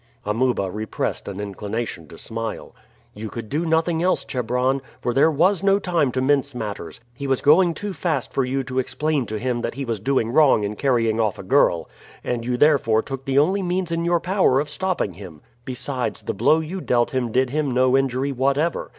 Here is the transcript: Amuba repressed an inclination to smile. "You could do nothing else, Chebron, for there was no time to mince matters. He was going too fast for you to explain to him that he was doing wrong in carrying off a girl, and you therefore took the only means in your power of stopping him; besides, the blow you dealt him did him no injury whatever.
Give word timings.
Amuba 0.25 0.71
repressed 0.71 1.27
an 1.27 1.39
inclination 1.39 2.07
to 2.07 2.17
smile. 2.17 2.73
"You 3.13 3.29
could 3.29 3.49
do 3.49 3.67
nothing 3.67 4.01
else, 4.01 4.25
Chebron, 4.25 4.81
for 4.99 5.13
there 5.13 5.29
was 5.29 5.61
no 5.61 5.77
time 5.77 6.11
to 6.13 6.21
mince 6.21 6.55
matters. 6.55 6.99
He 7.13 7.27
was 7.27 7.39
going 7.39 7.75
too 7.75 7.93
fast 7.93 8.33
for 8.33 8.43
you 8.43 8.63
to 8.63 8.79
explain 8.79 9.27
to 9.27 9.37
him 9.37 9.61
that 9.61 9.75
he 9.75 9.85
was 9.85 9.99
doing 9.99 10.31
wrong 10.31 10.63
in 10.63 10.75
carrying 10.75 11.19
off 11.19 11.37
a 11.37 11.43
girl, 11.43 11.87
and 12.23 12.43
you 12.43 12.57
therefore 12.57 13.03
took 13.03 13.25
the 13.25 13.37
only 13.37 13.61
means 13.61 13.91
in 13.91 14.03
your 14.03 14.19
power 14.19 14.59
of 14.59 14.71
stopping 14.71 15.13
him; 15.13 15.39
besides, 15.65 16.23
the 16.23 16.33
blow 16.33 16.61
you 16.61 16.81
dealt 16.81 17.11
him 17.11 17.31
did 17.31 17.51
him 17.51 17.69
no 17.69 17.95
injury 17.95 18.31
whatever. 18.31 18.89